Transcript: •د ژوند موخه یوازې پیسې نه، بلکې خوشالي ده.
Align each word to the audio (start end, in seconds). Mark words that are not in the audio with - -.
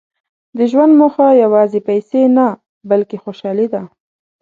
•د 0.57 0.59
ژوند 0.71 0.93
موخه 0.99 1.27
یوازې 1.43 1.79
پیسې 1.89 2.21
نه، 2.37 2.47
بلکې 2.89 3.17
خوشالي 3.23 3.67
ده. 3.73 3.81